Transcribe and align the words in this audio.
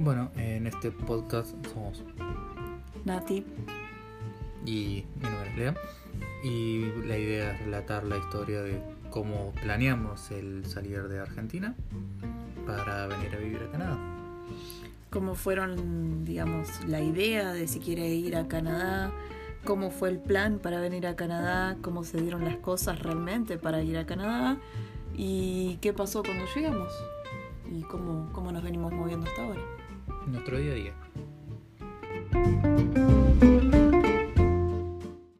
Bueno, 0.00 0.30
en 0.36 0.68
este 0.68 0.92
podcast 0.92 1.56
somos 1.74 2.04
Nati. 3.04 3.44
y 4.64 5.04
mi 5.16 5.22
nombre 5.22 5.50
es 5.50 5.58
Lea. 5.58 5.74
Y 6.44 6.84
la 7.04 7.18
idea 7.18 7.52
es 7.52 7.60
relatar 7.64 8.04
la 8.04 8.16
historia 8.16 8.62
de 8.62 8.80
cómo 9.10 9.52
planeamos 9.60 10.30
el 10.30 10.64
salir 10.66 11.08
de 11.08 11.18
Argentina 11.18 11.74
para 12.64 13.08
venir 13.08 13.34
a 13.34 13.38
vivir 13.38 13.60
a 13.60 13.72
Canadá. 13.72 13.98
¿Cómo 15.10 15.34
fueron, 15.34 16.24
digamos, 16.24 16.68
la 16.86 17.00
idea 17.00 17.52
de 17.52 17.66
si 17.66 17.80
quiere 17.80 18.06
ir 18.06 18.36
a 18.36 18.46
Canadá? 18.46 19.10
¿Cómo 19.64 19.90
fue 19.90 20.10
el 20.10 20.20
plan 20.20 20.60
para 20.60 20.78
venir 20.78 21.08
a 21.08 21.16
Canadá? 21.16 21.76
¿Cómo 21.82 22.04
se 22.04 22.20
dieron 22.20 22.44
las 22.44 22.58
cosas 22.58 23.00
realmente 23.00 23.58
para 23.58 23.82
ir 23.82 23.98
a 23.98 24.06
Canadá? 24.06 24.58
¿Y 25.16 25.78
qué 25.80 25.92
pasó 25.92 26.22
cuando 26.22 26.44
llegamos? 26.54 26.92
¿Y 27.68 27.82
cómo, 27.82 28.30
cómo 28.32 28.52
nos 28.52 28.62
venimos 28.62 28.92
moviendo 28.92 29.26
hasta 29.26 29.42
ahora? 29.42 29.77
Nuestro 30.30 30.58
día 30.58 30.72
a 30.72 30.74
día. 30.74 30.94